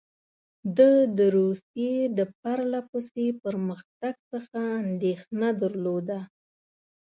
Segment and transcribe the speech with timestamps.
[0.77, 6.19] ده د روسیې د پرله پسې پرمختګ څخه اندېښنه درلوده.